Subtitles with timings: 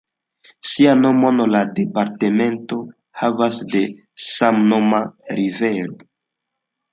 [0.67, 2.79] Sian nomon la departemento
[3.25, 3.83] havas de
[4.31, 5.03] samnoma
[5.43, 6.01] rivero.